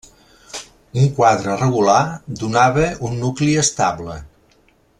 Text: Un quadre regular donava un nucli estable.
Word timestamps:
Un 1.01 1.09
quadre 1.19 1.57
regular 1.59 1.99
donava 2.41 2.89
un 3.11 3.15
nucli 3.25 3.51
estable. 3.65 4.17